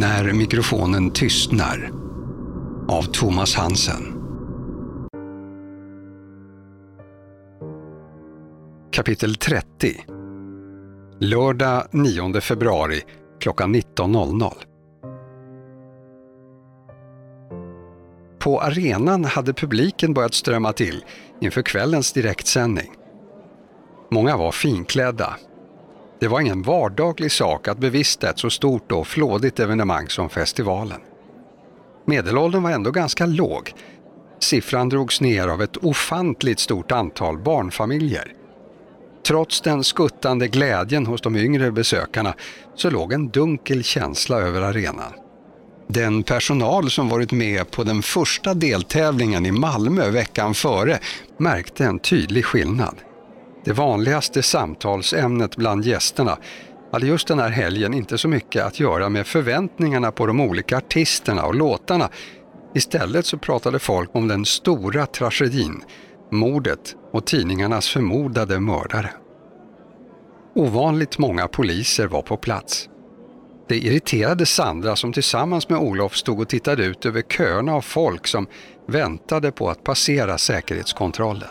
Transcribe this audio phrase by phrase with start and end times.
[0.00, 1.90] När mikrofonen tystnar
[2.88, 4.02] av Thomas Hansen.
[8.92, 10.06] Kapitel 30
[11.18, 13.00] Lördag 9 februari
[13.40, 14.52] klockan 19.00
[18.38, 21.04] På arenan hade publiken börjat strömma till
[21.40, 22.92] inför kvällens direktsändning.
[24.10, 25.36] Många var finklädda.
[26.24, 31.00] Det var ingen vardaglig sak att bevista ett så stort och flådigt evenemang som festivalen.
[32.06, 33.72] Medelåldern var ändå ganska låg.
[34.40, 38.32] Siffran drogs ner av ett ofantligt stort antal barnfamiljer.
[39.26, 42.34] Trots den skuttande glädjen hos de yngre besökarna
[42.74, 45.12] så låg en dunkel känsla över arenan.
[45.88, 50.98] Den personal som varit med på den första deltävlingen i Malmö veckan före
[51.38, 52.96] märkte en tydlig skillnad.
[53.64, 56.38] Det vanligaste samtalsämnet bland gästerna
[56.92, 60.76] hade just den här helgen inte så mycket att göra med förväntningarna på de olika
[60.76, 62.08] artisterna och låtarna.
[62.74, 65.82] Istället så pratade folk om den stora tragedin,
[66.30, 69.10] mordet och tidningarnas förmodade mördare.
[70.54, 72.88] Ovanligt många poliser var på plats.
[73.68, 78.26] Det irriterade Sandra som tillsammans med Olof stod och tittade ut över köerna av folk
[78.26, 78.46] som
[78.88, 81.48] väntade på att passera säkerhetskontrollen.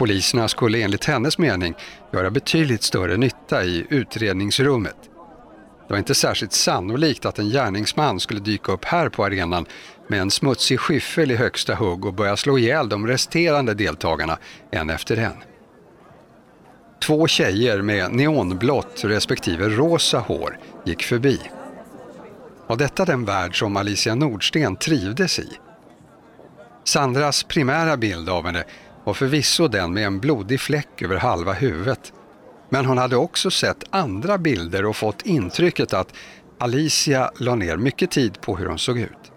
[0.00, 1.74] Poliserna skulle enligt hennes mening
[2.12, 4.96] göra betydligt större nytta i utredningsrummet.
[5.88, 9.66] Det var inte särskilt sannolikt att en gärningsman skulle dyka upp här på arenan
[10.08, 14.38] med en smutsig skyffel i högsta hugg och börja slå ihjäl de resterande deltagarna
[14.70, 15.36] en efter en.
[17.02, 21.40] Två tjejer med neonblått respektive rosa hår gick förbi.
[22.66, 25.48] Var detta den värld som Alicia Nordsten trivdes i?
[26.84, 28.64] Sandras primära bild av henne
[29.04, 32.12] och förvisso den med en blodig fläck över halva huvudet.
[32.68, 36.14] Men hon hade också sett andra bilder och fått intrycket att
[36.58, 39.32] Alicia la ner mycket tid på hur hon såg ut.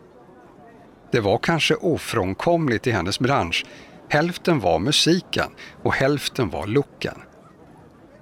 [1.11, 3.65] Det var kanske ofrånkomligt i hennes bransch.
[4.09, 5.51] Hälften var musiken
[5.83, 7.21] och hälften var looken.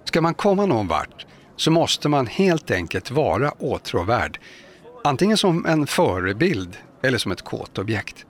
[0.06, 4.40] Ska man komma någon vart så måste man helt enkelt vara åtråvärd.
[5.04, 8.26] Antingen som en förebild eller som ett kåtobjekt.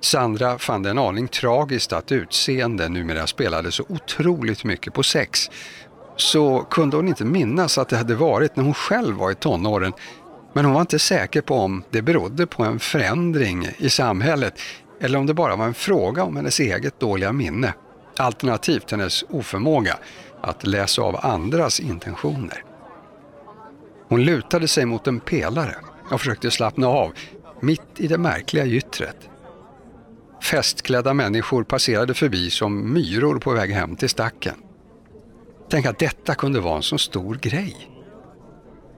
[0.00, 5.50] Sandra fann det en aning tragiskt att utseende numera spelade så otroligt mycket på sex.
[6.16, 9.92] Så kunde hon inte minnas att det hade varit när hon själv var i tonåren.
[10.52, 14.60] Men hon var inte säker på om det berodde på en förändring i samhället
[15.00, 17.74] eller om det bara var en fråga om hennes eget dåliga minne.
[18.16, 19.98] Alternativt hennes oförmåga
[20.40, 22.64] att läsa av andras intentioner.
[24.08, 25.74] Hon lutade sig mot en pelare
[26.10, 27.12] och försökte slappna av
[27.60, 29.29] mitt i det märkliga gyttret.
[30.42, 34.54] Festklädda människor passerade förbi som myror på väg hem till stacken.
[35.70, 37.76] Tänk att detta kunde vara en så stor grej.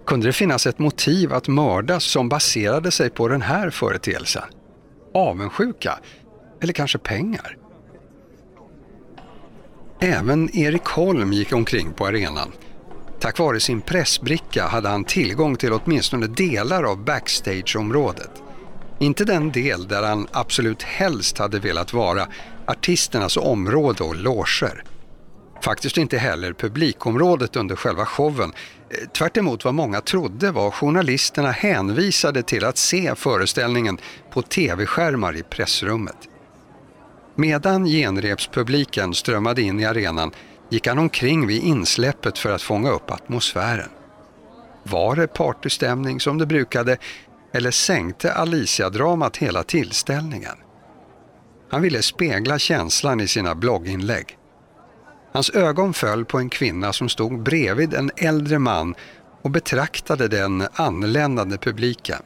[0.06, 4.42] Kunde det finnas ett motiv att mördas som baserade sig på den här företeelsen?
[5.14, 5.98] Avundsjuka?
[6.60, 7.56] Eller kanske pengar?
[10.00, 12.52] Även Erik Holm gick omkring på arenan.
[13.20, 18.41] Tack vare sin pressbricka hade han tillgång till åtminstone delar av backstageområdet.
[19.02, 22.28] Inte den del där han absolut helst hade velat vara,
[22.66, 24.84] artisternas område och loger.
[25.62, 28.52] Faktiskt inte heller publikområdet under själva showen.
[28.90, 33.98] Eh, Tvärt vad många trodde var journalisterna hänvisade till att se föreställningen
[34.30, 36.28] på tv-skärmar i pressrummet.
[37.34, 40.30] Medan genrepspubliken strömmade in i arenan
[40.70, 43.88] gick han omkring vid insläppet för att fånga upp atmosfären.
[44.82, 46.96] Var det partystämning som det brukade
[47.52, 50.56] eller sänkte Alicia-dramat hela tillställningen?
[51.70, 54.38] Han ville spegla känslan i sina blogginlägg.
[55.32, 58.94] Hans ögon föll på en kvinna som stod bredvid en äldre man
[59.42, 62.22] och betraktade den anländande publiken.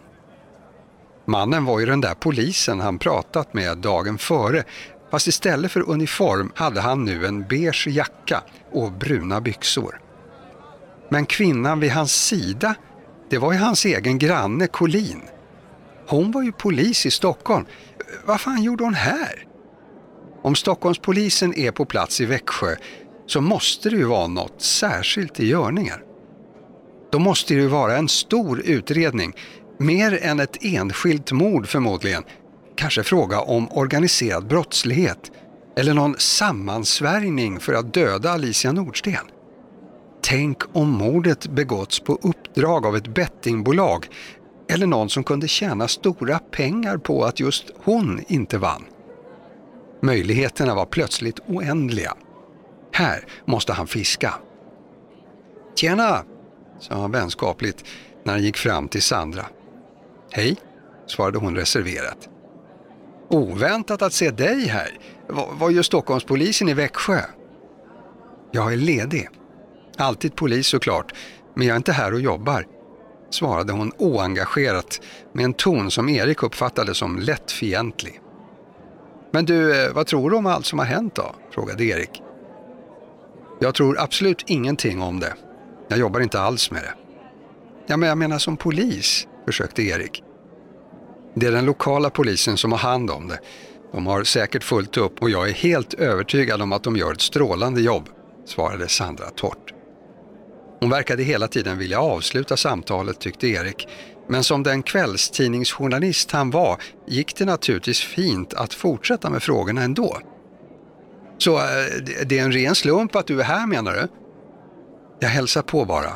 [1.25, 4.65] Mannen var ju den där polisen han pratat med dagen före
[5.11, 10.01] Fast istället för uniform hade han nu en beige jacka och bruna byxor.
[11.09, 12.75] Men kvinnan vid hans sida,
[13.31, 15.23] det var ju hans egen granne Colin.
[16.09, 17.67] Hon var ju polis i Stockholm.
[18.25, 19.47] Vad fan gjorde hon här?
[20.43, 22.77] Om Stockholmspolisen är på plats i Växjö
[23.27, 26.03] så måste det ju vara något särskilt i görningar.
[27.13, 29.33] Då måste det ju vara en stor utredning,
[29.79, 32.23] mer än ett enskilt mord förmodligen,
[32.77, 35.31] kanske fråga om organiserad brottslighet
[35.77, 39.36] eller någon sammansvärjning för att döda Alicia Nordsten.
[40.29, 44.09] Tänk om mordet begåtts på uppdrag av ett bettingbolag
[44.69, 48.85] eller någon som kunde tjäna stora pengar på att just hon inte vann.
[50.03, 52.15] Möjligheterna var plötsligt oändliga.
[52.93, 54.35] Här måste han fiska.
[55.75, 56.25] Tjena,
[56.81, 57.85] sa han vänskapligt
[58.25, 59.47] när han gick fram till Sandra.
[60.31, 60.57] Hej,
[61.07, 62.29] svarade hon reserverat.
[63.29, 64.99] Oväntat att se dig här.
[65.59, 67.21] Vad gör Stockholmspolisen i Växjö?
[68.53, 69.29] Jag är ledig.
[69.97, 71.15] Alltid polis såklart,
[71.55, 72.67] men jag är inte här och jobbar,
[73.31, 75.01] svarade hon oengagerat
[75.33, 78.21] med en ton som Erik uppfattade som lätt fientlig.
[79.31, 81.35] Men du, eh, vad tror du om allt som har hänt då?
[81.51, 82.23] frågade Erik.
[83.61, 85.35] Jag tror absolut ingenting om det.
[85.89, 86.95] Jag jobbar inte alls med det.
[87.87, 90.23] Ja, men jag menar som polis, försökte Erik.
[91.35, 93.39] Det är den lokala polisen som har hand om det.
[93.93, 97.21] De har säkert fullt upp och jag är helt övertygad om att de gör ett
[97.21, 98.09] strålande jobb,
[98.47, 99.76] svarade Sandra torrt.
[100.81, 103.89] Hon verkade hela tiden vilja avsluta samtalet tyckte Erik,
[104.29, 110.19] men som den kvällstidningsjournalist han var gick det naturligtvis fint att fortsätta med frågorna ändå.
[111.39, 111.65] Så eh,
[112.27, 114.09] det är en ren slump att du är här menar du?
[115.21, 116.13] Jag hälsar på bara.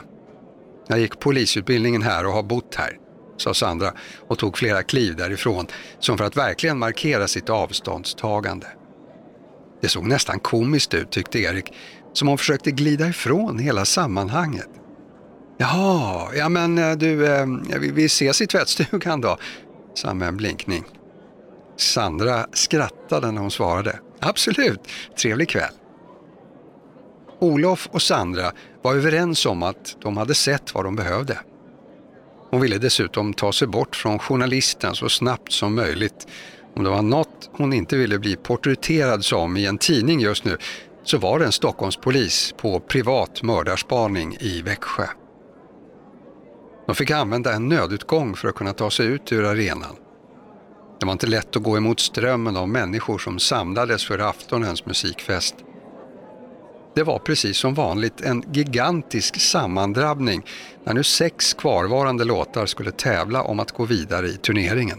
[0.87, 2.99] Jag gick polisutbildningen här och har bott här,
[3.37, 3.93] sa Sandra
[4.29, 5.67] och tog flera kliv därifrån
[5.99, 8.67] som för att verkligen markera sitt avståndstagande.
[9.81, 11.73] Det såg nästan komiskt ut tyckte Erik,
[12.13, 14.69] som hon försökte glida ifrån hela sammanhanget.
[15.59, 17.47] Jaha, ja men eh, du, eh,
[17.79, 19.39] vi ses i tvättstugan då,
[19.95, 20.85] sa med en blinkning.
[21.77, 24.01] Sandra skrattade när hon svarade.
[24.21, 24.81] Absolut,
[25.21, 25.73] trevlig kväll.
[27.39, 28.53] Olof och Sandra
[28.83, 31.39] var överens om att de hade sett vad de behövde.
[32.51, 36.27] Hon ville dessutom ta sig bort från journalisten så snabbt som möjligt.
[36.77, 40.57] Om det var något hon inte ville bli porträtterad som i en tidning just nu
[41.03, 45.07] så var det en Stockholmspolis på privat mördarspaning i Växjö.
[46.87, 49.97] De fick använda en nödutgång för att kunna ta sig ut ur arenan.
[51.01, 55.55] Det var inte lätt att gå emot strömmen av människor som samlades för aftonens musikfest.
[56.95, 60.47] Det var precis som vanligt en gigantisk sammandrabbning
[60.85, 64.99] när nu sex kvarvarande låtar skulle tävla om att gå vidare i turneringen.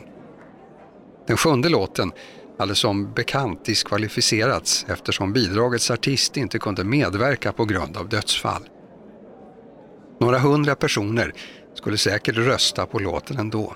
[1.28, 2.12] Den sjunde låten
[2.62, 8.62] hade som bekant diskvalificerats eftersom bidragets artist inte kunde medverka på grund av dödsfall.
[10.20, 11.34] Några hundra personer
[11.76, 13.76] skulle säkert rösta på låten ändå.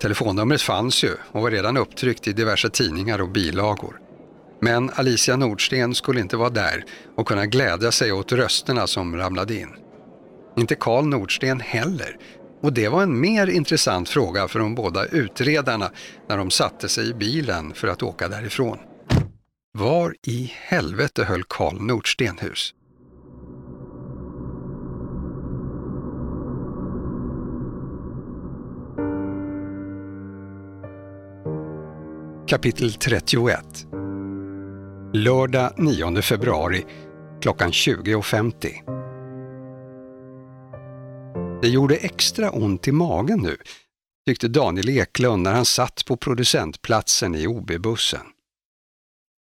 [0.00, 4.00] Telefonnumret fanns ju och var redan upptryckt i diverse tidningar och bilagor.
[4.60, 6.84] Men Alicia Nordsten skulle inte vara där
[7.16, 9.76] och kunna glädja sig åt rösterna som ramlade in.
[10.56, 12.16] Inte Karl Nordsten heller.
[12.60, 15.90] Och det var en mer intressant fråga för de båda utredarna
[16.28, 18.78] när de satte sig i bilen för att åka därifrån.
[19.78, 22.74] Var i helvete höll Karl Nordsten hus?
[32.48, 33.86] Kapitel 31
[35.12, 36.84] Lördag 9 februari
[37.40, 38.95] klockan 20.50
[41.62, 43.56] det gjorde extra ont i magen nu,
[44.28, 48.26] tyckte Daniel Eklund när han satt på producentplatsen i OB-bussen.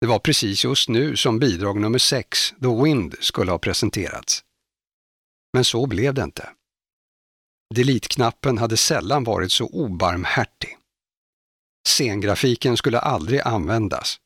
[0.01, 4.43] Det var precis just nu som bidrag nummer 6, The Wind, skulle ha presenterats.
[5.53, 6.49] Men så blev det inte.
[7.75, 10.77] Delete-knappen hade sällan varit så obarmhärtig.
[11.87, 14.17] Scengrafiken skulle aldrig användas.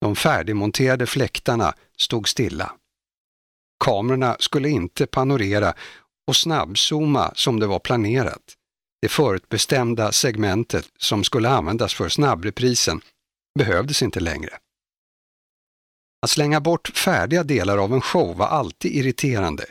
[0.00, 2.72] De färdigmonterade fläktarna stod stilla.
[3.84, 5.74] Kamerorna skulle inte panorera
[6.26, 8.56] och snabbzooma som det var planerat.
[9.02, 13.00] Det förutbestämda segmentet som skulle användas för snabbreprisen
[13.58, 14.58] behövdes inte längre.
[16.22, 19.66] Att slänga bort färdiga delar av en show var alltid irriterande,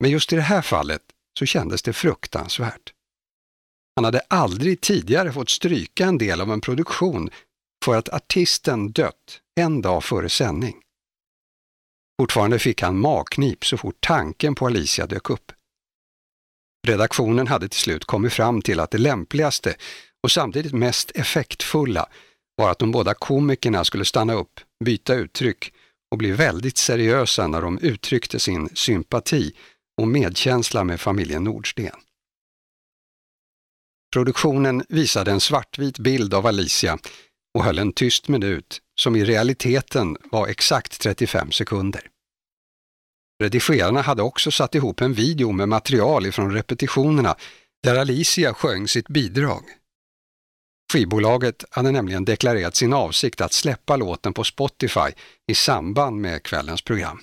[0.00, 1.02] men just i det här fallet
[1.38, 2.92] så kändes det fruktansvärt.
[3.96, 7.30] Han hade aldrig tidigare fått stryka en del av en produktion
[7.84, 10.76] för att artisten dött en dag före sändning.
[12.20, 15.52] Fortfarande fick han magknip så fort tanken på Alicia dök upp.
[16.86, 19.74] Redaktionen hade till slut kommit fram till att det lämpligaste
[20.22, 22.08] och samtidigt mest effektfulla
[22.56, 25.72] var att de båda komikerna skulle stanna upp, byta uttryck
[26.10, 29.54] och bli väldigt seriösa när de uttryckte sin sympati
[30.00, 31.90] och medkänsla med familjen Nordsten.
[34.12, 36.98] Produktionen visade en svartvit bild av Alicia
[37.54, 42.10] och höll en tyst minut som i realiteten var exakt 35 sekunder.
[43.42, 47.36] Redigerarna hade också satt ihop en video med material ifrån repetitionerna
[47.82, 49.64] där Alicia sjöng sitt bidrag.
[50.92, 55.10] Skivbolaget hade nämligen deklarerat sin avsikt att släppa låten på Spotify
[55.46, 57.20] i samband med kvällens program.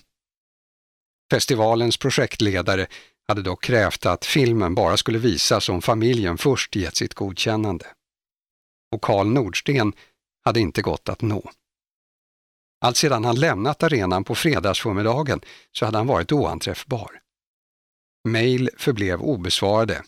[1.32, 2.88] Festivalens projektledare
[3.28, 7.86] hade dock krävt att filmen bara skulle visas om familjen först gett sitt godkännande.
[8.92, 9.94] Och Karl Nordsten
[10.46, 11.52] hade inte gått att nå.
[12.84, 17.22] Allt sedan han lämnat arenan på fredagsförmiddagen så hade han varit oanträffbar.
[18.28, 20.04] Mail förblev obesvarade,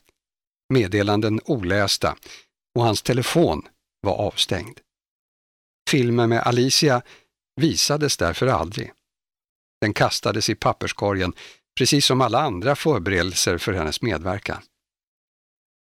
[0.74, 2.18] meddelanden olästa
[2.76, 3.68] och hans telefon
[4.02, 4.80] var avstängd.
[5.90, 7.02] Filmen med Alicia
[7.62, 8.92] visades därför aldrig.
[9.82, 11.34] Den kastades i papperskorgen,
[11.78, 14.62] precis som alla andra förberedelser för hennes medverkan.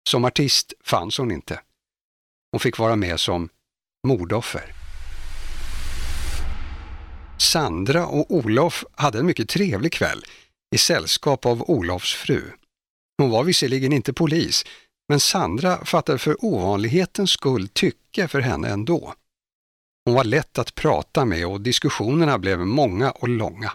[0.09, 1.61] Som artist fanns hon inte.
[2.53, 3.49] Hon fick vara med som
[4.07, 4.80] mordoffer.
[7.41, 10.25] Sandra och Olof hade en mycket trevlig kväll
[10.75, 12.43] i sällskap av Olofs fru.
[13.19, 14.65] Hon var visserligen inte polis,
[15.09, 19.15] men Sandra fattade för ovanlighetens skull tycke för henne ändå.
[20.05, 23.73] Hon var lätt att prata med och diskussionerna blev många och långa.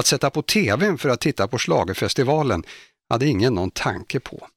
[0.00, 2.64] Att sätta på tvn för att titta på slagerfestivalen
[3.10, 4.48] hade ingen någon tanke på.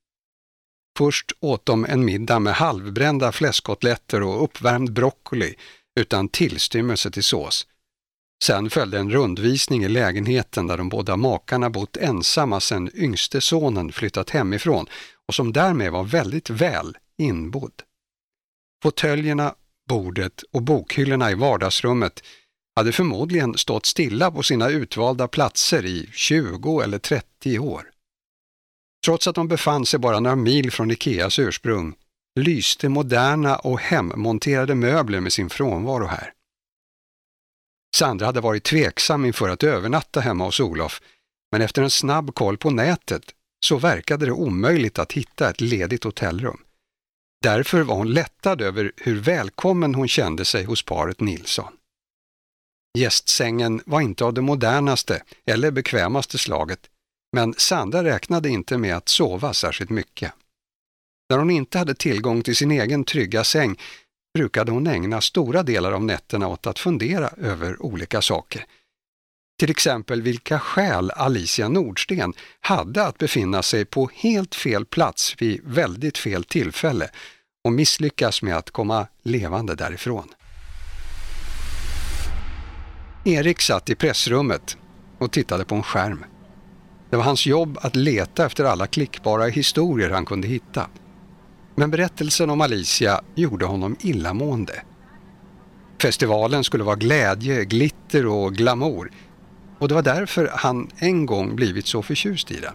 [0.98, 5.56] Först åt de en middag med halvbrända fläskkotletter och uppvärmd broccoli
[6.00, 7.68] utan tillstymmelse till sås.
[8.44, 13.92] Sen följde en rundvisning i lägenheten där de båda makarna bott ensamma sedan yngste sonen
[13.92, 14.86] flyttat hemifrån
[15.28, 17.82] och som därmed var väldigt väl inbodd.
[18.84, 19.56] Fåtöljerna,
[19.90, 22.24] bordet och bokhyllorna i vardagsrummet
[22.76, 27.90] hade förmodligen stått stilla på sina utvalda platser i 20 eller 30 år.
[29.06, 31.96] Trots att de befann sig bara några mil från Ikeas ursprung
[32.40, 36.35] lyste moderna och hemmonterade möbler med sin frånvaro här.
[37.96, 41.02] Sandra hade varit tveksam inför att övernatta hemma hos Olof,
[41.52, 43.24] men efter en snabb koll på nätet
[43.66, 46.58] så verkade det omöjligt att hitta ett ledigt hotellrum.
[47.42, 51.74] Därför var hon lättad över hur välkommen hon kände sig hos paret Nilsson.
[52.98, 56.90] Gästsängen var inte av det modernaste eller bekvämaste slaget,
[57.34, 60.32] men Sandra räknade inte med att sova särskilt mycket.
[61.30, 63.80] När hon inte hade tillgång till sin egen trygga säng
[64.36, 68.66] brukade hon ägna stora delar av nätterna åt att fundera över olika saker.
[69.60, 75.62] Till exempel vilka skäl Alicia Nordsten hade att befinna sig på helt fel plats vid
[75.64, 77.10] väldigt fel tillfälle
[77.64, 80.28] och misslyckas med att komma levande därifrån.
[83.26, 84.78] Erik satt i pressrummet
[85.18, 86.26] och tittade på en skärm.
[87.10, 90.90] Det var hans jobb att leta efter alla klickbara historier han kunde hitta.
[91.76, 94.82] Men berättelsen om Alicia gjorde honom illamående.
[96.02, 99.12] Festivalen skulle vara glädje, glitter och glamour
[99.80, 102.74] och det var därför han en gång blivit så förtjust i den.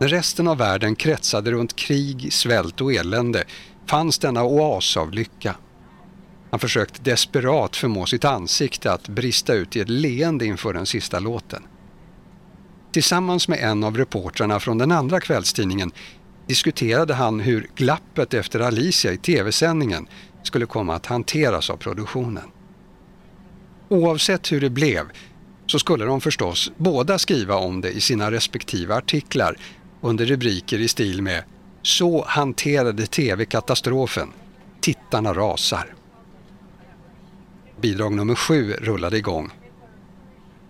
[0.00, 3.44] När resten av världen kretsade runt krig, svält och elände
[3.86, 5.56] fanns denna oas av lycka.
[6.50, 11.18] Han försökte desperat förmå sitt ansikte att brista ut i ett leende inför den sista
[11.18, 11.62] låten.
[12.92, 15.92] Tillsammans med en av reportrarna från den andra kvällstidningen
[16.48, 20.08] diskuterade han hur glappet efter Alicia i tv-sändningen
[20.42, 22.50] skulle komma att hanteras av produktionen.
[23.88, 25.04] Oavsett hur det blev
[25.66, 29.56] så skulle de förstås båda skriva om det i sina respektive artiklar
[30.00, 31.44] under rubriker i stil med
[31.82, 34.28] “Så hanterade tv katastrofen.
[34.80, 35.94] Tittarna rasar”.
[37.80, 39.50] Bidrag nummer sju rullade igång.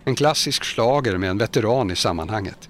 [0.04, 2.68] En klassisk slager med en veteran i sammanhanget.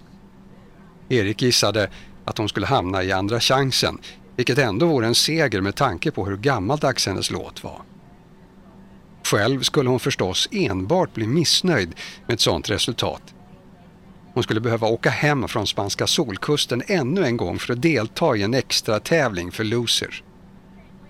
[1.08, 1.90] Erik gissade
[2.28, 3.98] att hon skulle hamna i Andra chansen,
[4.36, 7.82] vilket ändå vore en seger med tanke på hur gammaldags hennes låt var.
[9.24, 11.94] Själv skulle hon förstås enbart bli missnöjd
[12.26, 13.22] med ett sådant resultat.
[14.34, 18.42] Hon skulle behöva åka hem från spanska solkusten ännu en gång för att delta i
[18.42, 20.22] en extra tävling för losers.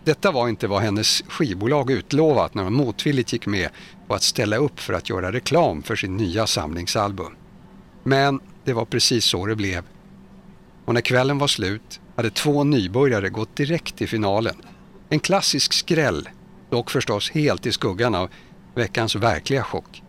[0.05, 3.69] Detta var inte vad hennes skivbolag utlovat när hon motvilligt gick med
[4.09, 7.37] på att ställa upp för att göra reklam för sin nya samlingsalbum.
[8.03, 9.85] Men det var precis så det blev.
[10.89, 14.57] Och när kvällen var slut hade två nybörjare gått direkt till finalen.
[15.09, 16.29] En klassisk skräll,
[16.71, 18.31] dock förstås helt i skuggan av
[18.75, 20.03] veckans verkliga chock.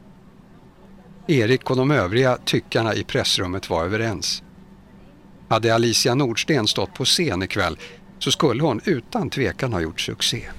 [1.28, 4.44] Erik och de övriga tyckarna i pressrummet var överens.
[5.50, 7.78] Hade Alicia Nordsten stått på scen ikväll
[8.20, 10.50] så skulle hon utan tvekan ha gjort succé.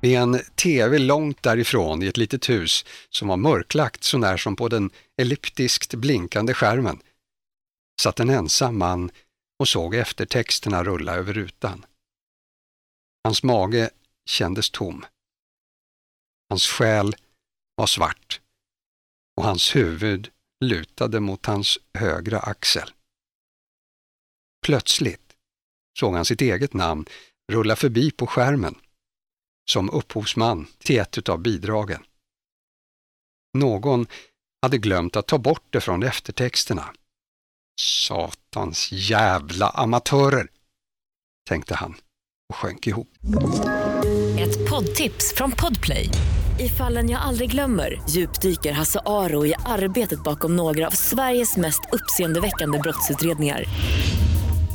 [0.00, 4.68] Vid en TV långt därifrån i ett litet hus som var mörklagt sånär som på
[4.68, 7.02] den elliptiskt blinkande skärmen
[8.02, 9.10] satt en ensam man
[9.58, 11.86] och såg eftertexterna rulla över rutan.
[13.24, 13.90] Hans mage
[14.26, 15.04] kändes tom.
[16.48, 17.16] Hans själ
[17.76, 18.40] var svart
[19.36, 20.30] och hans huvud
[20.64, 22.90] lutade mot hans högra axel.
[24.66, 25.36] Plötsligt
[25.98, 27.06] såg han sitt eget namn
[27.52, 28.74] rulla förbi på skärmen
[29.70, 32.02] som upphovsman till ett av bidragen.
[33.58, 34.06] Någon
[34.62, 36.84] hade glömt att ta bort det från eftertexterna.
[37.80, 40.48] Satans jävla amatörer,
[41.48, 41.94] tänkte han
[42.48, 43.08] och sjönk ihop.
[44.38, 46.08] Ett poddtips från Podplay.
[46.58, 51.80] I fallen jag aldrig glömmer djupdyker Hasse Aro i arbetet bakom några av Sveriges mest
[51.92, 53.64] uppseendeväckande brottsutredningar.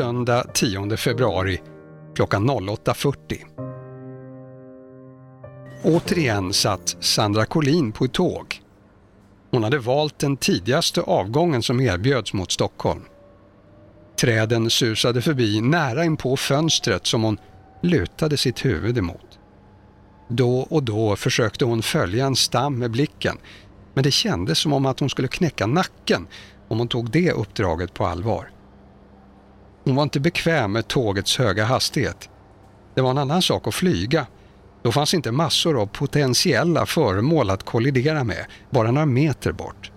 [0.00, 1.60] Söndag 10 februari
[2.14, 3.36] klockan 08.40
[5.82, 8.62] Återigen satt Sandra Collin på ett tåg.
[9.50, 13.02] Hon hade valt den tidigaste avgången som erbjöds mot Stockholm.
[14.20, 17.38] Träden susade förbi nära in på fönstret som hon
[17.82, 19.38] lutade sitt huvud emot.
[20.28, 23.38] Då och då försökte hon följa en stam med blicken
[23.94, 26.26] men det kändes som om att hon skulle knäcka nacken
[26.68, 28.50] om hon tog det uppdraget på allvar.
[29.84, 32.28] Hon var inte bekväm med tågets höga hastighet.
[32.94, 34.26] Det var en annan sak att flyga.
[34.82, 39.92] Då fanns inte massor av potentiella föremål att kollidera med, bara några meter bort.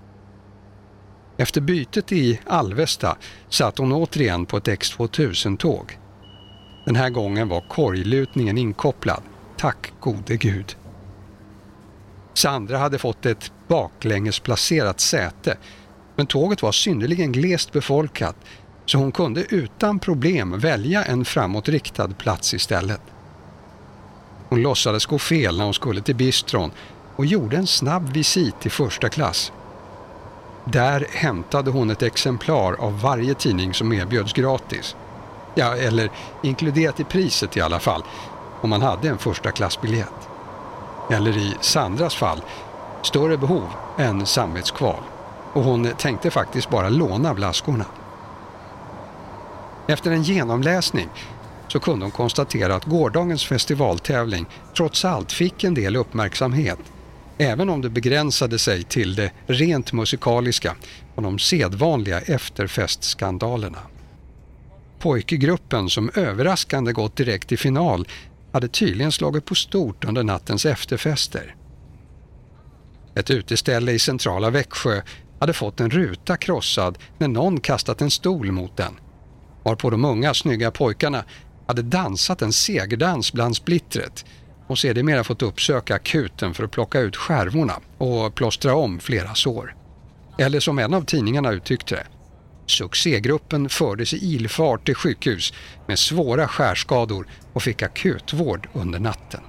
[1.37, 3.17] Efter bytet i Alvesta
[3.49, 5.99] satt hon återigen på ett X2000-tåg.
[6.85, 9.21] Den här gången var korglutningen inkopplad.
[9.57, 10.75] Tack gode gud.
[12.33, 15.57] Sandra hade fått ett baklängesplacerat säte
[16.15, 18.35] men tåget var synnerligen glest befolkat
[18.85, 23.01] så hon kunde utan problem välja en framåtriktad plats istället.
[24.49, 26.71] Hon låtsades gå fel när hon skulle till bistron
[27.15, 29.51] och gjorde en snabb visit till första klass.
[30.65, 34.95] Där hämtade hon ett exemplar av varje tidning som erbjöds gratis.
[35.55, 36.09] Ja, eller
[36.43, 38.03] inkluderat i priset i alla fall,
[38.61, 40.29] om man hade en första klassbiljett.
[41.09, 42.41] Eller i Sandras fall,
[43.01, 45.01] större behov än samvetskval.
[45.53, 47.85] Och hon tänkte faktiskt bara låna blaskorna.
[49.87, 51.09] Efter en genomläsning
[51.67, 54.45] så kunde hon konstatera att gårdagens festivaltävling
[54.77, 56.79] trots allt fick en del uppmärksamhet
[57.37, 60.75] även om det begränsade sig till det rent musikaliska
[61.15, 63.79] och de sedvanliga efterfestskandalerna.
[64.99, 68.07] Pojkgruppen som överraskande gått direkt till final
[68.51, 71.55] hade tydligen slagit på stort under nattens efterfester.
[73.15, 75.01] Ett uteställe i centrala Växjö
[75.39, 78.93] hade fått en ruta krossad när någon kastat en stol mot den.
[79.63, 81.23] Varpå de unga snygga pojkarna
[81.67, 84.25] hade dansat en segerdans bland splittret
[84.67, 89.75] och sedermera fått uppsöka akuten för att plocka ut skärvorna och plåstra om flera sår.
[90.37, 92.07] Eller som en av tidningarna uttryckte det,
[92.65, 95.53] succégruppen fördes i ilfart till sjukhus
[95.87, 99.41] med svåra skärskador och fick akutvård under natten.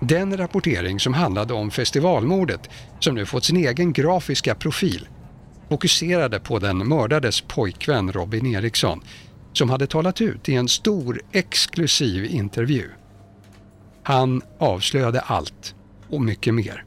[0.00, 5.08] Den rapportering som handlade om festivalmordet, som nu fått sin egen grafiska profil,
[5.68, 9.00] fokuserade på den mördades pojkvän Robin Eriksson
[9.52, 12.90] som hade talat ut i en stor exklusiv intervju.
[14.02, 15.74] Han avslöjade allt
[16.10, 16.84] och mycket mer.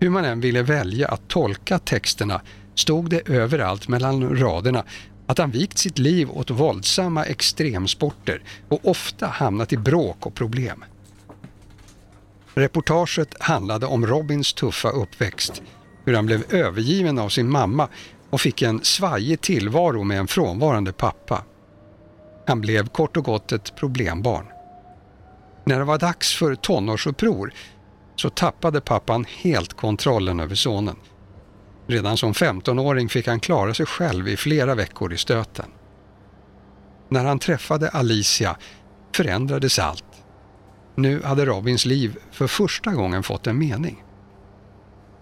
[0.00, 2.40] Hur man än ville välja att tolka texterna
[2.74, 4.84] stod det överallt mellan raderna
[5.26, 10.84] att han vikt sitt liv åt våldsamma extremsporter och ofta hamnat i bråk och problem.
[12.54, 15.62] Reportaget handlade om Robins tuffa uppväxt,
[16.08, 17.88] hur han blev övergiven av sin mamma
[18.30, 21.44] och fick en svajig tillvaro med en frånvarande pappa.
[22.46, 24.46] Han blev kort och gott ett problembarn.
[25.64, 27.52] När det var dags för tonårsuppror
[28.16, 30.96] så tappade pappan helt kontrollen över sonen.
[31.86, 35.66] Redan som 15-åring fick han klara sig själv i flera veckor i stöten.
[37.08, 38.56] När han träffade Alicia
[39.14, 40.04] förändrades allt.
[40.94, 44.04] Nu hade Robins liv för första gången fått en mening.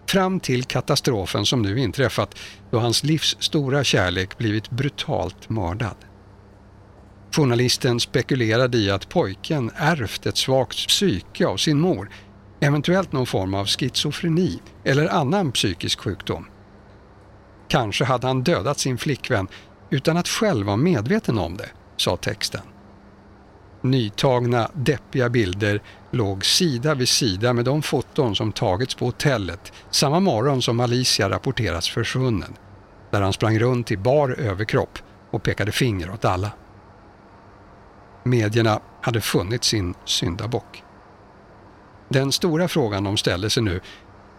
[0.09, 2.39] Fram till katastrofen som nu inträffat
[2.71, 5.97] då hans livs stora kärlek blivit brutalt mördad.
[7.33, 12.11] Journalisten spekulerade i att pojken ärvt ett svagt psyke av sin mor,
[12.61, 16.47] eventuellt någon form av schizofreni eller annan psykisk sjukdom.
[17.69, 19.49] Kanske hade han dödat sin flickvän
[19.91, 22.63] utan att själv vara medveten om det, sa texten.
[23.91, 30.21] Nytagna, deppiga bilder låg sida vid sida med de foton som tagits på hotellet samma
[30.21, 32.57] morgon som Alicia rapporterats försvunnen,
[33.11, 34.99] där han sprang runt i bar överkropp
[35.31, 36.51] och pekade finger åt alla.
[38.25, 40.83] Medierna hade funnit sin syndabock.
[42.09, 43.81] Den stora frågan de ställde sig nu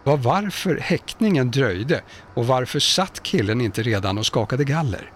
[0.03, 2.01] var varför häktningen dröjde
[2.33, 5.11] och varför satt killen inte redan och skakade galler?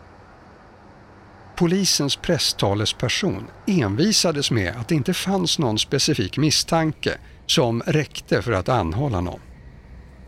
[1.56, 8.70] Polisens presstalesperson envisades med att det inte fanns någon specifik misstanke som räckte för att
[8.70, 9.40] anhålla någon.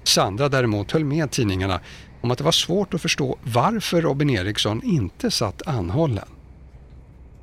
[0.03, 1.79] Sandra däremot höll med tidningarna
[2.21, 6.27] om att det var svårt att förstå varför Robin Eriksson inte satt anhållen.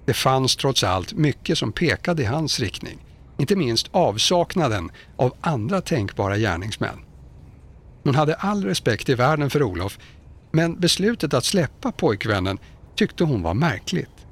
[0.07, 2.99] Det fanns trots allt mycket som pekade i hans riktning,
[3.39, 6.99] inte minst avsaknaden av andra tänkbara gärningsmän.
[8.05, 9.99] Hon hade all respekt i världen för Olof,
[10.53, 12.59] men beslutet att släppa pojkvännen
[13.01, 14.27] tyckte hon var märkligt.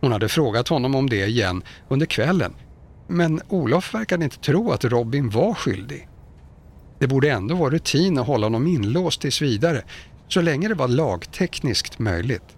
[0.00, 2.54] Hon hade frågat honom om det igen under kvällen,
[3.06, 6.08] men Olof verkade inte tro att Robin var skyldig.
[6.98, 9.82] Det borde ändå vara rutin att hålla honom inlåst tills vidare,
[10.28, 12.56] så länge det var lagtekniskt möjligt.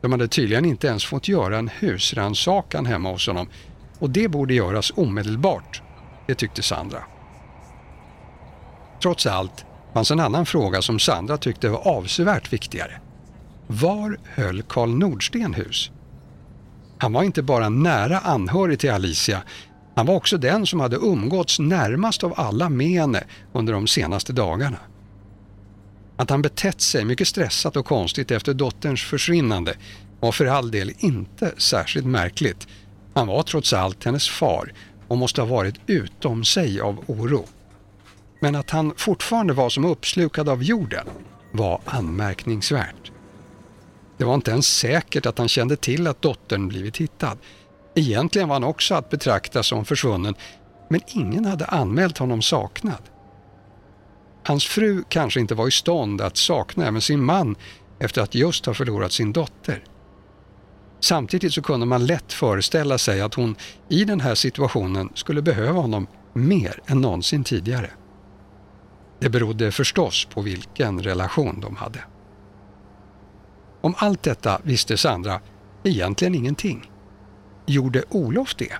[0.00, 3.48] De hade tydligen inte ens fått göra en husrannsakan hemma hos honom
[3.98, 5.82] och det borde göras omedelbart,
[6.26, 7.02] det tyckte Sandra.
[9.02, 13.00] Trots allt fanns en annan fråga som Sandra tyckte var avsevärt viktigare.
[13.72, 15.90] Var höll Karl Nordsten hus?
[16.98, 19.42] Han var inte bara nära anhörig till Alicia,
[19.94, 24.32] han var också den som hade umgåtts närmast av alla med henne under de senaste
[24.32, 24.78] dagarna.
[26.16, 29.74] Att han betett sig mycket stressat och konstigt efter dotterns försvinnande
[30.20, 32.68] var för all del inte särskilt märkligt.
[33.14, 34.72] Han var trots allt hennes far
[35.08, 37.44] och måste ha varit utom sig av oro.
[38.40, 41.06] Men att han fortfarande var som uppslukad av jorden
[41.52, 43.12] var anmärkningsvärt.
[44.20, 47.38] Det var inte ens säkert att han kände till att dottern blivit hittad.
[47.94, 50.34] Egentligen var han också att betrakta som försvunnen,
[50.88, 53.02] men ingen hade anmält honom saknad.
[54.44, 57.56] Hans fru kanske inte var i stånd att sakna även sin man
[57.98, 59.84] efter att just ha förlorat sin dotter.
[61.00, 63.56] Samtidigt så kunde man lätt föreställa sig att hon
[63.88, 67.90] i den här situationen skulle behöva honom mer än någonsin tidigare.
[69.20, 72.00] Det berodde förstås på vilken relation de hade.
[73.80, 75.40] Om allt detta visste Sandra
[75.84, 76.90] egentligen ingenting.
[77.66, 78.72] Gjorde Olof det?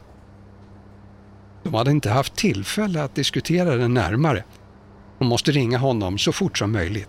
[1.63, 4.45] De hade inte haft tillfälle att diskutera det närmare.
[5.19, 7.09] Hon måste ringa honom så fort som möjligt.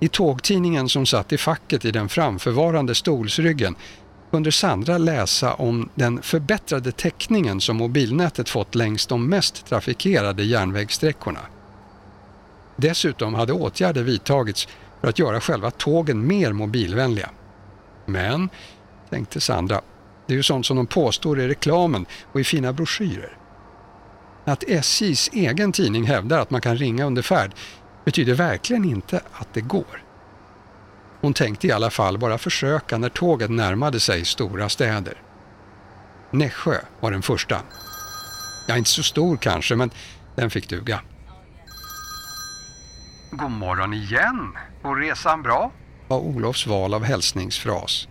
[0.00, 3.76] I tågtidningen som satt i facket i den framförvarande stolsryggen
[4.30, 11.40] kunde Sandra läsa om den förbättrade täckningen som mobilnätet fått längs de mest trafikerade järnvägssträckorna.
[12.76, 14.68] Dessutom hade åtgärder vidtagits
[15.04, 17.30] för att göra själva tågen mer mobilvänliga.
[18.06, 18.48] Men,
[19.10, 19.80] tänkte Sandra,
[20.26, 23.38] det är ju sånt som de påstår i reklamen och i fina broschyrer.
[24.44, 27.52] Att SJs egen tidning hävdar att man kan ringa under färd
[28.04, 30.02] betyder verkligen inte att det går.
[31.20, 35.22] Hon tänkte i alla fall bara försöka när tåget närmade sig stora städer.
[36.30, 37.60] Nässjö var den första.
[38.68, 39.90] Ja, inte så stor kanske, men
[40.34, 41.00] den fick duga.
[43.36, 44.56] God morgon igen!
[44.82, 45.70] Går resan bra?
[46.08, 48.08] var Olofs val av hälsningsfras.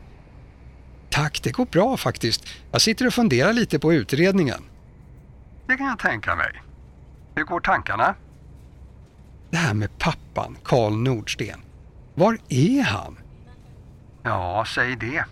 [1.09, 2.47] Tack, det går bra faktiskt.
[2.71, 4.63] Jag sitter och funderar lite på utredningen.
[5.67, 6.61] Det kan jag tänka mig.
[7.35, 8.15] Hur går tankarna?
[9.49, 11.59] Det här med pappan, Karl Nordsten.
[12.15, 13.17] Var är han?
[14.23, 15.25] Ja, säg det.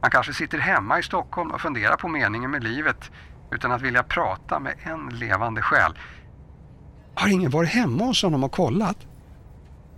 [0.00, 3.10] Han kanske sitter hemma i Stockholm och funderar på meningen med livet
[3.52, 5.94] utan att vilja prata med en levande själ.
[7.16, 8.96] Har ingen varit hemma hos honom och kollat?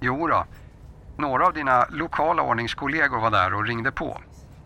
[0.01, 0.45] Jo då.
[1.17, 4.21] Några av dina lokala ordningskollegor var där och ringde på.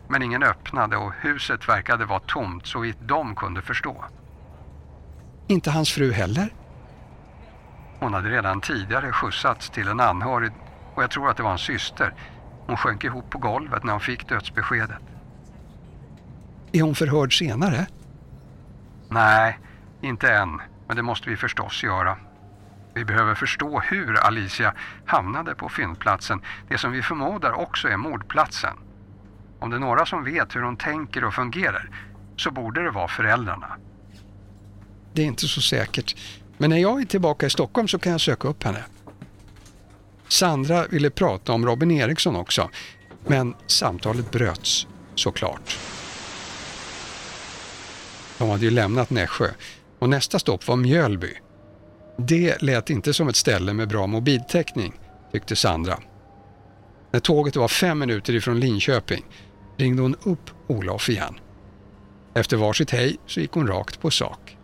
[0.09, 4.05] Men ingen öppnade och huset verkade vara tomt så vitt de kunde förstå.
[5.47, 6.55] Inte hans fru heller?
[8.01, 10.53] Hon hade redan tidigare skjutsats till en anhörig
[10.95, 12.15] och jag tror att det var en syster.
[12.67, 15.03] Hon sjönk ihop på golvet när hon fick dödsbeskedet.
[16.73, 17.87] Är hon förhörd senare?
[19.09, 19.59] Nej,
[20.01, 20.61] inte än.
[20.87, 22.17] Men det måste vi förstås göra.
[22.95, 24.75] Vi behöver förstå hur Alicia
[25.07, 28.77] hamnade på fyndplatsen, det som vi förmodar också är mordplatsen.
[29.61, 31.91] Om det är några som vet hur hon tänker och fungerar
[32.37, 33.77] så borde det vara föräldrarna.
[35.13, 36.17] Det är inte så säkert,
[36.59, 38.85] men när jag är tillbaka i Stockholm så kan jag söka upp henne.
[40.29, 42.71] Sandra ville prata om Robin Eriksson också,
[43.27, 45.79] men samtalet bröts såklart.
[48.39, 49.49] De hade ju lämnat Nässjö
[49.99, 51.35] och nästa stopp var Mjölby.
[52.17, 54.93] Det lät inte som ett ställe med bra mobiltäckning,
[55.33, 55.99] tyckte Sandra.
[57.11, 59.25] När tåget var fem minuter ifrån Linköping
[59.77, 61.35] ringde hon upp Olof igen.
[62.35, 64.57] Efter varsitt hej så gick hon rakt på sak.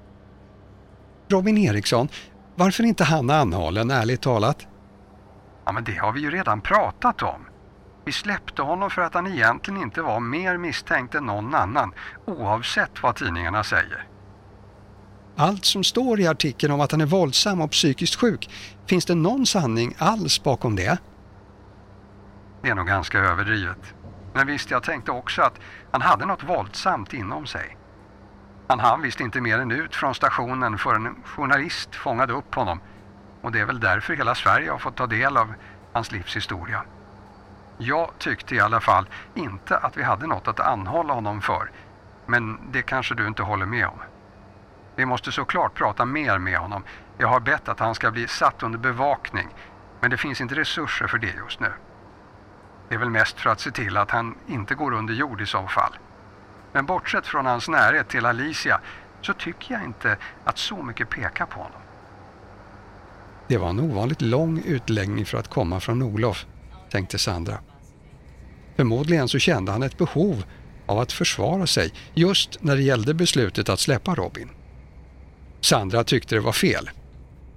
[1.29, 2.09] Robin Eriksson,
[2.55, 4.67] varför inte han anhållen, ärligt talat?
[5.65, 7.47] Ja, men det har vi ju redan pratat om.
[8.05, 11.93] Vi släppte honom för att han egentligen inte var mer misstänkt än någon annan,
[12.27, 14.08] oavsett vad tidningarna säger.
[15.41, 18.51] Allt som står i artikeln om att han är våldsam och psykiskt sjuk,
[18.87, 20.99] finns det någon sanning alls bakom det?
[22.63, 23.95] Det är nog ganska överdrivet.
[24.35, 25.55] Men visst, jag tänkte också att
[25.91, 27.77] han hade något våldsamt inom sig.
[28.69, 32.81] Han hann visst inte mer än ut från stationen förrän en journalist fångade upp honom.
[33.43, 35.55] Och det är väl därför hela Sverige har fått ta del av
[35.93, 36.83] hans livshistoria.
[37.79, 41.71] Jag tyckte i alla fall inte att vi hade något att anhålla honom för.
[42.27, 43.99] Men det kanske du inte håller med om.
[44.99, 46.85] Vi måste såklart prata mer med honom.
[47.19, 49.49] Jag har bett att han ska bli satt under bevakning.
[50.01, 51.73] Men det finns inte resurser för det just nu.
[52.89, 55.47] Det är väl mest för att se till att han inte går under jord i
[55.47, 55.99] så fall.
[56.73, 58.81] Men bortsett från hans närhet till Alicia
[59.23, 61.81] så tycker jag inte att så mycket pekar på honom.
[63.49, 66.47] Det var en ovanligt lång utläggning för att komma från Olof,
[66.91, 67.59] tänkte Sandra.
[68.77, 70.45] Förmodligen så kände han ett behov
[70.87, 74.51] av att försvara sig just när det gällde beslutet att släppa Robin.
[75.61, 76.91] Sandra tyckte det var fel,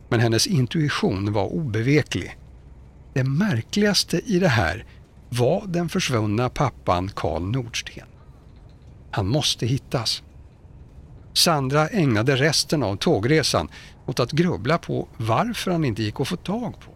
[0.09, 2.37] men hennes intuition var obeveklig.
[3.13, 4.85] Det märkligaste i det här
[5.29, 8.07] var den försvunna pappan Karl Nordsten.
[9.11, 10.23] Han måste hittas.
[11.33, 13.69] Sandra ägnade resten av tågresan
[14.05, 16.91] åt att grubbla på varför han inte gick att få tag på.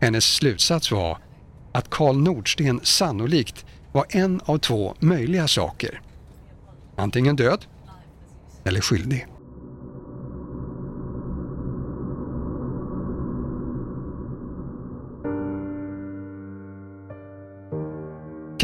[0.00, 1.18] Hennes slutsats var
[1.72, 6.00] att Karl Nordsten sannolikt var en av två möjliga saker.
[6.96, 7.64] Antingen död
[8.64, 9.26] eller skyldig.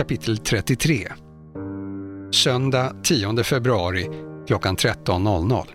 [0.00, 1.08] Kapitel 33
[2.32, 4.08] Söndag 10 februari
[4.46, 5.66] klockan 13.00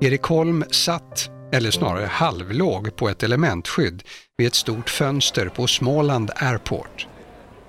[0.00, 4.02] Erik Holm satt, eller snarare halvlåg, på ett elementskydd
[4.36, 7.06] vid ett stort fönster på Småland Airport.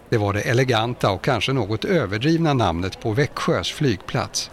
[0.10, 4.52] Det var det eleganta och kanske något överdrivna namnet på Växjös flygplats.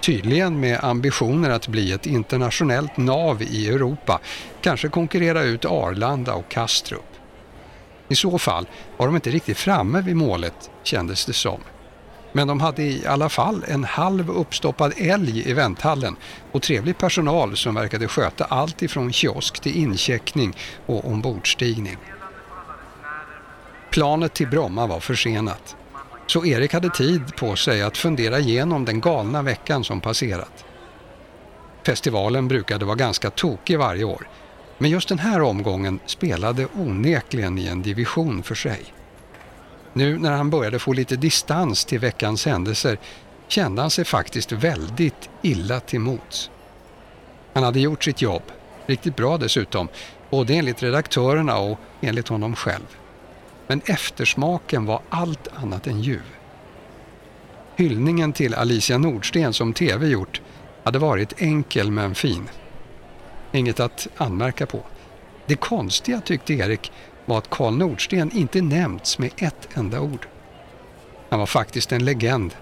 [0.00, 4.20] Tydligen med ambitioner att bli ett internationellt nav i Europa,
[4.60, 7.15] kanske konkurrera ut Arlanda och Kastrup.
[8.08, 8.66] I så fall
[8.96, 11.60] var de inte riktigt framme vid målet, kändes det som.
[12.32, 16.16] Men de hade i alla fall en halv uppstoppad älg i vänthallen
[16.52, 21.96] och trevlig personal som verkade sköta allt ifrån kiosk till incheckning och ombordstigning.
[23.90, 25.76] Planet till Bromma var försenat.
[26.26, 30.64] Så Erik hade tid på sig att fundera igenom den galna veckan som passerat.
[31.86, 34.28] Festivalen brukade vara ganska tokig varje år
[34.78, 38.80] men just den här omgången spelade onekligen i en division för sig.
[39.92, 42.98] Nu när han började få lite distans till veckans händelser
[43.48, 46.50] kände han sig faktiskt väldigt illa till mots.
[47.52, 48.42] Han hade gjort sitt jobb,
[48.86, 49.88] riktigt bra dessutom,
[50.30, 52.96] både enligt redaktörerna och enligt honom själv.
[53.66, 56.22] Men eftersmaken var allt annat än ljuv.
[57.76, 60.40] Hyllningen till Alicia Nordsten som TV gjort
[60.84, 62.48] hade varit enkel men fin.
[63.52, 64.82] Inget att anmärka på.
[65.46, 66.92] Det konstiga tyckte Erik
[67.24, 70.26] var att Karl Nordsten inte nämnts med ett enda ord.
[71.30, 72.54] Han var faktiskt en legend.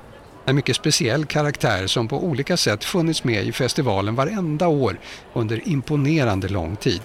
[0.46, 4.98] En mycket speciell karaktär som på olika sätt funnits med i festivalen varenda år
[5.32, 7.00] under imponerande lång tid.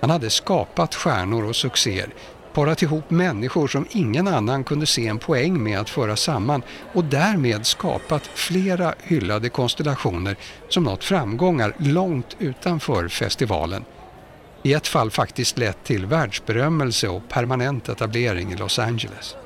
[0.00, 2.14] Han hade skapat stjärnor och succéer,
[2.54, 6.62] parat ihop människor som ingen annan kunde se en poäng med att föra samman
[6.92, 10.36] och därmed skapat flera hyllade konstellationer
[10.68, 13.84] som nått framgångar långt utanför festivalen
[14.66, 19.36] i ett fall faktiskt lett till världsberömmelse och permanent etablering i Los Angeles.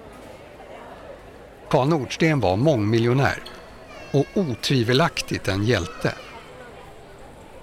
[1.71, 3.42] Karl Nordsten var mångmiljonär
[4.11, 6.12] och otvivelaktigt en hjälte.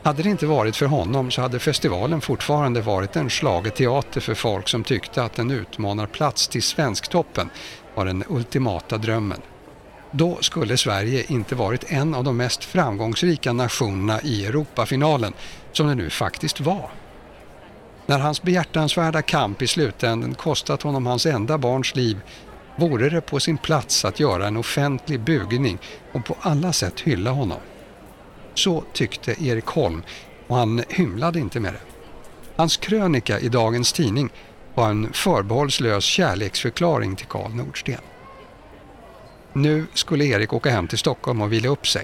[0.06, 3.30] Hade det inte varit för honom så hade festivalen fortfarande varit en
[3.76, 7.50] teater för folk som tyckte att en utmanarplats till Svensktoppen
[7.96, 9.42] var den ultimata drömmen.
[10.12, 15.34] Då skulle Sverige inte varit en av de mest framgångsrika nationerna i Europafinalen
[15.72, 16.90] som det nu faktiskt var.
[18.06, 22.18] När hans behjärtansvärda kamp i slutänden kostat honom hans enda barns liv
[22.76, 25.78] vore det på sin plats att göra en offentlig bugning
[26.12, 27.60] och på alla sätt hylla honom.
[28.56, 30.04] Så tyckte Erik Holm
[30.48, 31.80] och han hymlade inte med det.
[32.56, 34.30] Hans krönika i dagens tidning
[34.74, 38.02] var en förbehållslös kärleksförklaring till Karl Nordsten.
[39.54, 42.04] Nu skulle Erik åka hem till Stockholm och vila upp sig.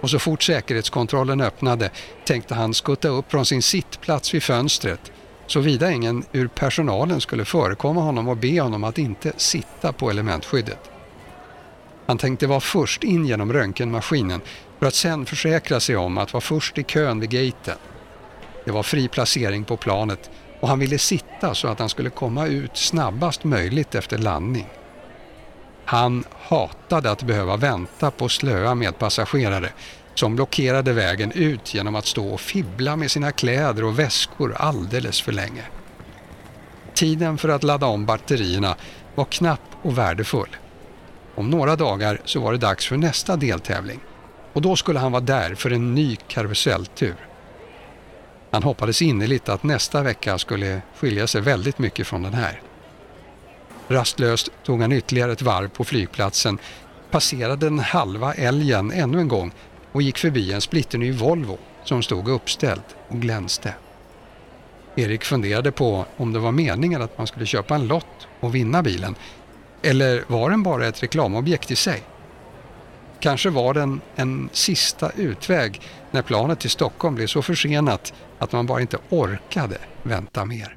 [0.00, 1.90] Och så fort säkerhetskontrollen öppnade
[2.24, 5.12] tänkte han skutta upp från sin sittplats vid fönstret
[5.50, 10.90] såvida ingen ur personalen skulle förekomma honom och be honom att inte sitta på elementskyddet.
[12.06, 14.40] Han tänkte vara först in genom röntgenmaskinen
[14.80, 17.78] för att sen försäkra sig om att vara först i kön vid gaten.
[18.64, 22.46] Det var fri placering på planet och han ville sitta så att han skulle komma
[22.46, 24.66] ut snabbast möjligt efter landning.
[25.84, 29.72] Han hatade att behöva vänta på slöa medpassagerare
[30.14, 35.20] som blockerade vägen ut genom att stå och fibbla med sina kläder och väskor alldeles
[35.20, 35.64] för länge.
[36.94, 38.76] Tiden för att ladda om batterierna
[39.14, 40.56] var knapp och värdefull.
[41.34, 44.00] Om några dagar så var det dags för nästa deltävling
[44.52, 47.16] och då skulle han vara där för en ny karuselltur.
[48.50, 52.60] Han hoppades innerligt att nästa vecka skulle skilja sig väldigt mycket från den här.
[53.88, 56.58] Rastlöst tog han ytterligare ett varv på flygplatsen,
[57.10, 59.52] passerade den halva älgen ännu en gång
[59.92, 63.74] och gick förbi en splitterny Volvo som stod uppställd och glänste.
[64.96, 68.82] Erik funderade på om det var meningen att man skulle köpa en lott och vinna
[68.82, 69.14] bilen.
[69.82, 72.02] Eller var den bara ett reklamobjekt i sig?
[73.20, 75.80] Kanske var den en sista utväg
[76.10, 80.76] när planet till Stockholm blev så försenat att man bara inte orkade vänta mer.